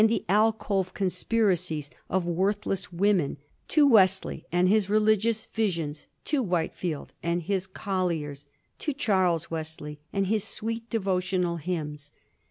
[0.01, 7.13] 145 the alcove conspiracies of worthless women, to Wesley and his religious visions, to Whitefield
[7.21, 8.47] and his colliers,
[8.79, 12.11] to Charles Wesley and his sweet devotional hymns.